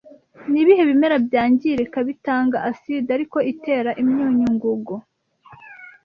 [0.51, 4.95] Ni ibihe bimera byangirika bitanga aside irike itera imyunyu ngugu